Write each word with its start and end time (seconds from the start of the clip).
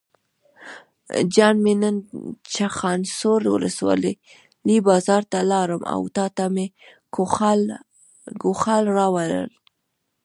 جان 1.33 1.55
مې 1.63 1.73
نن 1.81 1.95
چخانسور 2.53 3.41
ولسوالۍ 3.53 4.15
بازار 4.87 5.23
ته 5.31 5.39
لاړم 5.51 5.81
او 5.93 6.01
تاته 6.15 6.45
مې 6.53 6.65
ګوښال 8.43 8.83
راوړل. 8.97 9.49